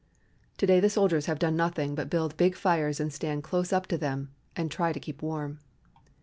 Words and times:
To 0.57 0.65
day 0.65 0.79
the 0.79 0.89
soldiers 0.89 1.27
have 1.27 1.37
done 1.37 1.55
nothing 1.55 1.93
but 1.93 2.09
build 2.09 2.35
big 2.35 2.55
fires 2.55 2.99
and 2.99 3.13
stand 3.13 3.43
close 3.43 3.71
up 3.71 3.85
to 3.89 3.99
them 3.99 4.33
and 4.55 4.71
try 4.71 4.91
to 4.93 4.99
keep 4.99 5.21
warm. 5.21 5.59